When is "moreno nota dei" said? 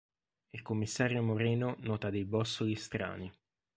1.21-2.25